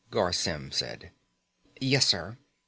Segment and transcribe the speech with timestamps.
[0.09, 1.11] Garr Symm said.
[1.79, 2.39] "Yes, sir.